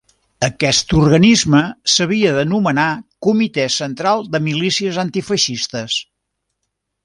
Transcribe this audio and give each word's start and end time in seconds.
Aquest 0.45 0.95
organisme 0.99 1.59
s'havia 1.95 2.31
d'anomenar 2.37 2.87
Comitè 3.27 3.69
Central 3.77 4.27
de 4.37 4.43
Milícies 4.49 5.01
Antifeixistes. 5.07 6.03